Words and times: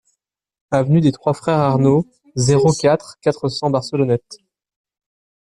Avenue 0.71 0.99
des 0.99 1.11
Trois 1.11 1.35
Frères 1.35 1.59
Arnaud, 1.59 2.07
zéro 2.35 2.73
quatre, 2.73 3.17
quatre 3.21 3.49
cents 3.49 3.69
Barcelonnette 3.69 4.37